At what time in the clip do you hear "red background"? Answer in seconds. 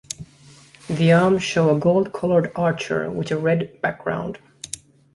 3.37-4.39